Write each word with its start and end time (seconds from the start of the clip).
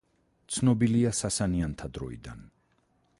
ცნობილია 0.55 1.11
სასანიანთა 1.19 1.93
დროიდან. 1.99 2.45